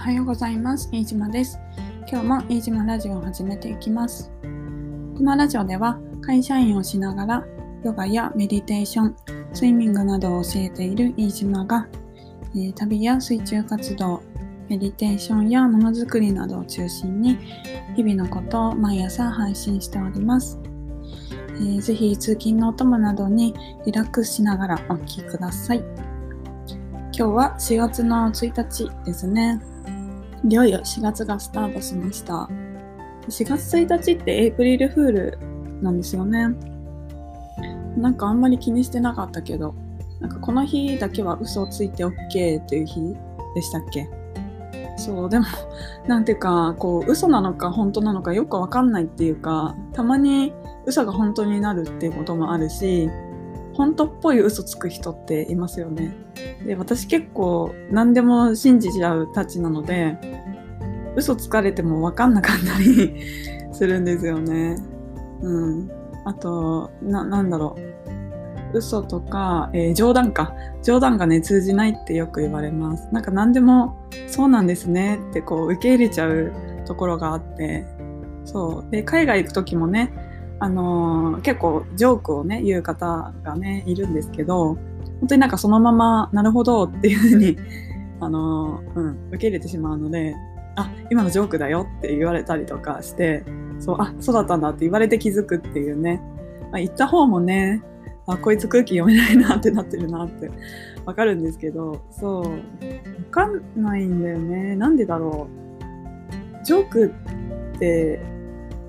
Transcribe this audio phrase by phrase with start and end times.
[0.00, 0.88] はようございます。
[0.92, 1.60] 飯島です。
[2.10, 4.32] 今日も飯島ラジオを始めていきます。
[5.14, 7.44] このラジオでは会社員をしながら
[7.84, 9.16] ヨガやメディテーション、
[9.52, 11.86] スイミングなどを教えている飯島が、
[12.54, 14.22] えー旅や水中活動、
[14.70, 17.36] メディテーションやものづくりなどを中心に
[17.94, 20.58] 日々のことを毎朝配信しております。
[21.56, 23.54] えーぜひ通勤のお供などに
[23.84, 25.84] リラックスしながらお聞きください。
[27.12, 29.60] 今日は4月の1日ですね。
[30.48, 32.48] いよいよ4月がスタートしました。
[33.28, 35.38] 4月1日ってエイプリルフール
[35.82, 36.48] なんですよね。
[37.96, 39.74] なんかあんまり気にしてなかったけど、
[40.20, 43.14] なんかこの日だけは嘘をついて OK っていう日
[43.54, 44.08] でしたっけ？
[44.96, 45.46] そう、でも、
[46.06, 50.52] なんていうか、こう、嘘なのか本当なのかよくわかんないっていうか、たまに
[50.84, 53.08] 嘘が本当になるっていうこともあるし、
[53.80, 56.14] 本当っぽい嘘つく人っていますよね。
[56.66, 60.18] で、私結構何でも信じちゃうたちなので、
[61.16, 63.16] 嘘つかれてもわかんなかったり
[63.72, 64.76] するんですよね。
[65.40, 65.90] うん。
[66.26, 67.74] あと、な、なんだろ
[68.74, 68.76] う。
[68.76, 70.52] 嘘とか、えー冗談か。
[70.82, 73.08] 冗談がね、通じないってよく言われます。
[73.12, 76.52] なんか何でも、そうなんですねってこう受け入れちゃう
[76.84, 77.86] ところがあって、
[78.44, 78.90] そう。
[78.90, 80.12] で、海外行く時もね、
[80.60, 84.74] あのー結構ジョークをね、言う方がね、いるんですけど、
[85.20, 87.56] 本当になんかそのまま、なるほどっていうふうに、
[88.20, 90.36] あのーうん、受け入れてしまうので、
[90.76, 93.42] あ、今のジョークだよって言われたりとかして、
[93.78, 96.22] そう、あ、そうだったんだって言われて気づくっていうね。
[96.70, 97.82] まあ、言った方もね、
[98.26, 100.50] あ、こいつ空気読めないなってなってるなって
[101.04, 102.50] わかるんですけど、そう、わ
[103.30, 104.76] かんないんだよね。
[104.76, 105.48] なんでだろ
[106.62, 106.64] う。
[106.64, 107.12] ジョーク
[107.76, 108.20] って、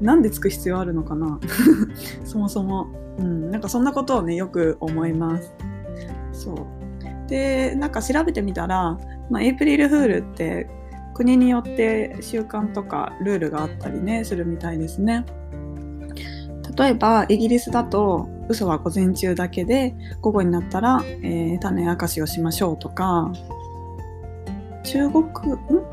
[0.00, 1.40] なんでつく必要あるのかな？
[2.24, 2.86] そもそも。
[3.18, 5.52] うん、なんかそんなことをね、よく思います。
[6.32, 6.56] そう。
[7.28, 8.98] で、なんか調べてみたら、
[9.30, 10.68] まあ、エイプリルフールって
[11.14, 15.24] 国によって習慣とかルールがあったりね、するみたいですね。
[16.76, 23.32] 例えば、イギリスだと、嘘は午前中だけで、午後になったら、えー種明かしをしましょうとか、
[24.90, 25.28] 中国、ん？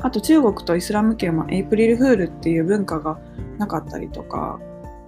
[0.00, 3.18] あと中国とイスラム圏はエイプリルフールっていう文化が
[3.58, 4.58] なかったりとか、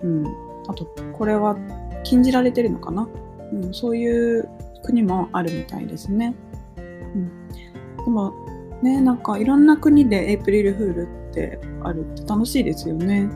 [0.03, 0.27] うん。
[0.69, 1.57] あと、これは
[2.05, 3.09] 禁じられてるのかな？
[3.53, 4.49] うん、そういう
[4.85, 6.35] 国もあるみたいですね。
[6.77, 6.81] う
[7.19, 7.49] ん。
[8.05, 8.35] でも、
[8.83, 13.31] ね、なんかいろんな国でエイプリルフールってあるって楽しいですよね。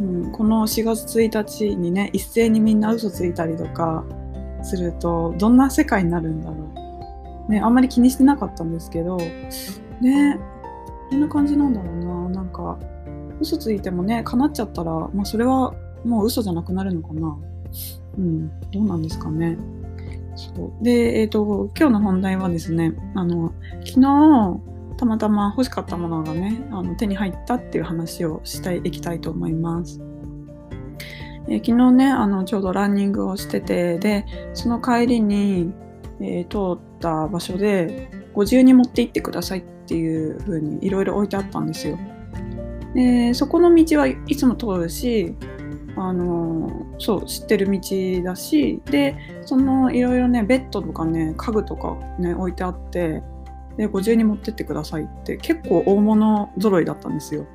[0.00, 4.04] うん、この4月1日にね、一斉にみんな嘘ついたりとか
[4.62, 6.83] すると、どんな世界になるんだろう。
[7.48, 9.16] ね、あんまり気にしてなかったんですけど、
[10.00, 10.38] ね、
[11.10, 12.28] どんな感じなんだろうな。
[12.30, 12.78] なんか、
[13.40, 17.36] 嘘ついてもね、叶っちゃったら、まあそれはもう嘘じゃなくなるのかな。
[18.18, 19.58] うん、どうなんですかね。
[20.36, 20.84] そう。
[20.84, 23.52] で、えっ、と、今日の本題はですね、あの、
[23.84, 24.60] 昨日、
[24.96, 30.00] たまたま欲しかったものがね、あの手に入ったっていう話をしていきたいと思います。
[31.48, 35.72] えー昨日ね、あの、ちょうどランニングをしてて、で、その帰りに、
[36.20, 41.98] えー通った場所で、ご自由に持って行ってくださいっていう風にいろいろ置いてあったんですよ。
[42.94, 45.34] で、そこの道はいつも通るし、
[45.96, 47.80] あのそう知ってる道
[48.24, 53.22] だしでそのいろいろねベッドとかね家具とかね置いてあって
[53.76, 57.46] でご自由に持ってってくださいって結構大物揃いだったんですよ。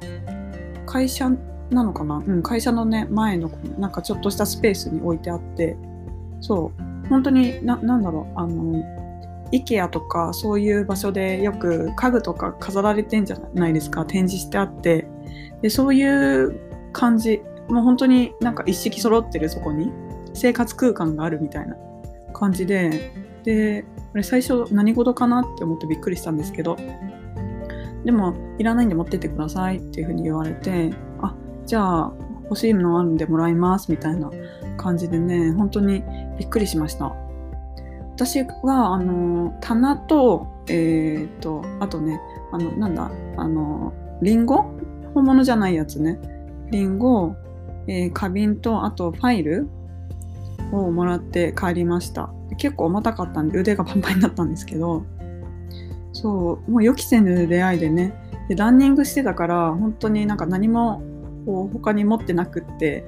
[0.85, 1.29] 会社
[1.69, 2.23] なのかな？
[2.25, 5.75] うん会社のね前のなんかちょっとしたスペースに置いてあって
[6.39, 6.88] そう。
[7.09, 8.39] 本当にななんだろう。
[8.39, 8.83] あの
[9.51, 14.05] IKEA とかそういう場所でよく家具とか飾られてんじゃないですか。
[14.05, 15.07] 展示してあって。
[15.61, 17.41] でそういう感じ。
[17.67, 19.91] もう本当になんか一式揃ってるそこに。
[20.33, 21.75] 生活空間があるみたいな
[22.33, 23.11] 感じで。
[23.43, 26.77] でこれ最初何事かなって思ってびっくりしたんですけど。
[28.05, 30.91] でもいらないんで持ってってくださいっていうふうに言われて。
[31.21, 34.31] あじゃあ欲しいものあるんでもらいますみたいな
[34.79, 36.03] 感じでね本当に
[36.39, 37.13] びっくりしました。
[38.15, 42.19] 私はあの棚とえっ、とあとね
[42.51, 44.65] あのなんだあのリンゴ？
[45.13, 46.19] 本物じゃないやつね。
[46.71, 47.35] リンゴ
[47.87, 49.67] えー花瓶とあとファイル？
[50.71, 52.29] をもらって帰りました。
[52.57, 55.03] 結構重たかったんで腕がパンパンになったんですけど。
[56.11, 58.13] そうもう予期せぬ出会いでね。
[58.49, 61.01] でランニングしてたから本当になんか何も
[61.45, 63.05] こう他に持ってなくって、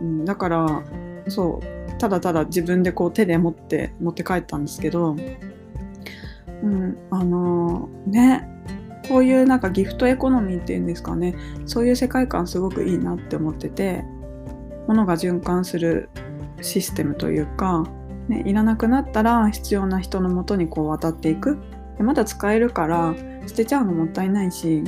[0.00, 0.82] うん、だから
[1.28, 5.16] そうただただ自分でこう手で持って持って帰ったんですけど、
[6.62, 8.50] うん、あのーね
[9.10, 11.34] こういうなんかギフトエコノミーっていうんですかね。
[11.66, 14.04] そういう世界観すごくいいなって思ってて
[14.86, 16.10] 物が循環する
[16.60, 17.84] システムというか、
[18.28, 21.58] ね、いらなくなったら必要な人のもとにこう渡っていく。
[21.96, 24.84] でまだ使えるから捨てちゃうのもったいないし、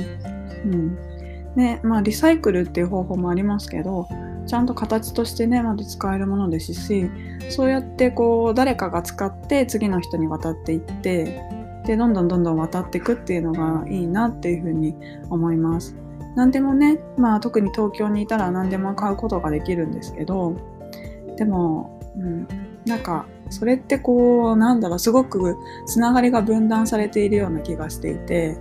[0.65, 0.97] うん。
[1.57, 4.07] ねまあ、リサイクルっていう方法もありますけど
[4.45, 7.09] ちゃんと形としてねまだ使えるものですし
[7.49, 11.41] そうやってこう誰かが使って次の人に渡っていって
[11.85, 14.95] でどんどんどんどん渡っていくっていうのがいいなっていうふうに
[15.29, 15.95] 思います。
[16.35, 20.55] 何でもね、まあ、特に東京にいたら何でも買うことができるんですけど
[21.37, 22.47] でも、うん、
[22.85, 25.55] なんかそれってこうなんだろうすごく
[25.85, 28.57] つながりが分断されているような気がしていて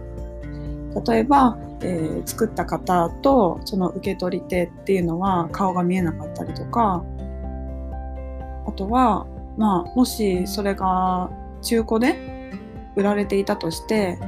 [1.06, 7.04] 例えば、えー、作った方とその受け取り手っていうのは顔が見えなかったりとか
[8.66, 9.26] あとは、
[9.56, 11.30] まあ、もしそれが
[11.62, 12.52] 中古で
[12.96, 14.18] 売られていたとして、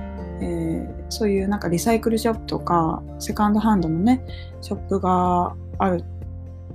[0.40, 4.24] えー、そういうなんかリサイクルショップとかセカンドハンドのね
[4.60, 6.04] ショップがある、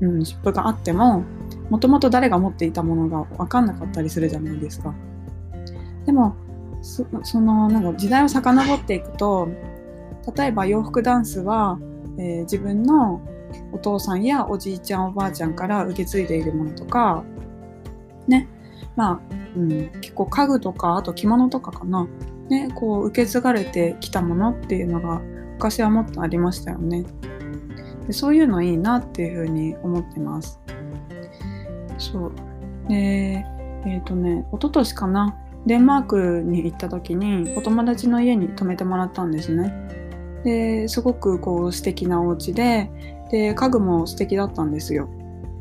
[0.02, 1.24] うん、ショップがあっても
[1.70, 4.94] もともと誰が持っていたものが分かんなかったりするじゃないですか。
[6.06, 6.36] でも
[6.82, 9.50] そのなんか時代を遡っていくと
[10.36, 11.80] 例えば洋服ダンスは、
[12.18, 13.22] えー、自分の
[13.72, 17.24] お父さんやおじいちゃんおばあちゃんから受け継いでいるものとか
[18.28, 18.48] ね。
[18.96, 19.20] まあ、
[19.56, 19.70] うん、
[20.02, 22.08] 結構家具とかあと着物とかかな、
[22.50, 25.22] ね、こう受け継がれてきたものっていうのが
[25.54, 27.06] 昔はもっとありましたよね。
[28.08, 30.60] でそういうのいいなっていうふうに思ってます。
[31.98, 32.32] そう。
[32.88, 33.46] で
[33.86, 35.38] えっ、ー、とね一昨年かな。
[35.66, 39.74] デンマークに行った時にお友達の家に泊めてもらったんですね。
[40.44, 42.90] ですごくこう素敵なお家で
[43.32, 45.10] で家具も素敵だったんですよ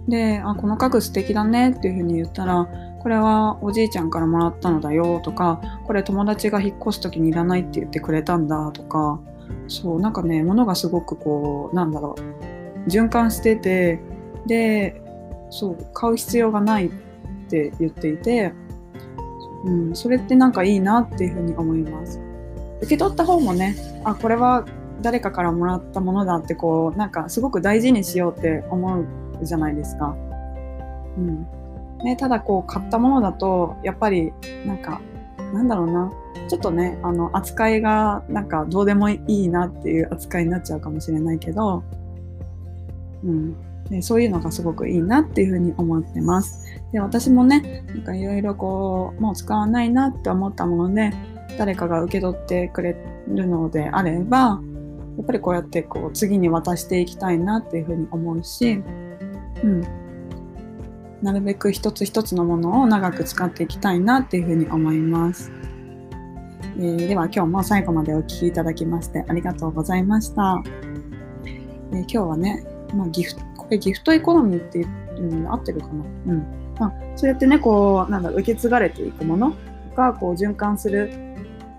[0.08, 2.66] であこの家具素敵だねっていう風に言ったら
[3.00, 9.20] これはおじいちゃんからもらったのだよとかこれ友達が引っ越す時にいらないって言ってくれたんだとか
[9.68, 12.16] そうなんかね物がすごくこうなんだろ
[12.86, 14.00] う循環してて
[14.46, 15.00] で
[15.50, 16.90] そう買う必要がないっ
[17.48, 18.52] て言っていて、
[19.64, 22.20] うん、それってなんかいいなっていうふうに思います。
[22.78, 24.64] 受け取った方もねあこれは
[25.00, 29.06] 誰かからもらったものだってこうなんかすごく大事にしようって思う
[29.42, 30.16] じゃないですか。
[31.16, 31.46] うん
[32.04, 34.32] ね、ただこう買ったものだとやっぱり
[34.64, 35.00] なんか
[35.52, 36.12] なんだろうな
[36.48, 41.82] ちょっとねあの扱いがなんかどうでもいいなっていう扱いになっちゃうかもしれないけど、
[43.24, 43.56] うん、
[43.90, 46.64] でそういうのがすごくいいなっていうふうに思ってます。
[46.92, 51.12] で私もねなんかいろいろこうもう使わないなって思ったもので
[51.56, 52.96] 誰かが受け取ってくれ
[53.28, 54.60] るのであれば
[55.16, 58.82] やっぱりこうやってこう次に渡していきたいなっていうふうに思うし、
[59.64, 59.80] うん、
[61.22, 65.50] なるべく一つ一つのものを長く使っていきたいなっていうふうに思います。
[66.78, 70.62] えー、では今日も最後までお聴きいただきましてありがとうございました。
[71.44, 74.86] えー、今日はね、まあ、ギフこれギフトエコノミーっていう
[75.22, 76.04] のに合ってるかな？
[76.26, 76.74] うん。
[76.78, 79.56] まあ、そうやってね、こう、なんだ受け継がれていくもの
[79.96, 81.10] がこう循環する、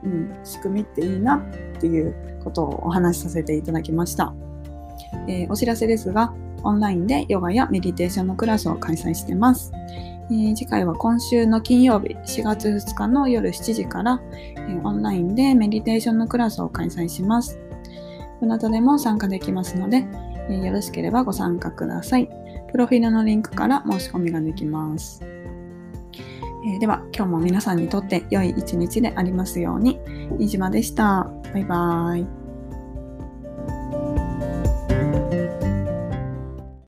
[0.03, 4.33] うん、仕組みっていいなっていうことをお話しさせていただきました。
[5.27, 9.71] えー、お知らせですが、オンラインでヨガやメディテーションのクラスを開催してます。
[10.31, 17.59] えー、次回は今週の金曜日4月2日の夜7時から、えー、オンラインでメディテーションのクラスを開催します。
[18.41, 20.05] どなたでも参加できますので、
[20.49, 22.29] え、よろしければご参加ください。
[22.71, 25.21] プロフィールのリンクから申し込みができます。
[26.65, 29.99] えー、では、今日も皆さんにとって良い一日でありますように。
[30.37, 31.31] 飯島でした。
[31.53, 32.38] バイバーイ。